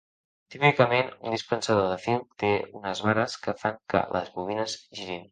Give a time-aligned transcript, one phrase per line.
[0.53, 5.29] Típicament, un dispensador de fil té unes vares que fan que les bobines girin.